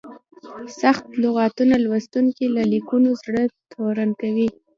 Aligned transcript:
سخت 0.81 1.05
لغتونه 1.23 1.75
لوستونکي 1.85 2.45
له 2.55 2.63
لیکنو 2.73 3.09
زړه 3.23 3.41
تورن 3.71 4.09
کوي. 4.21 4.47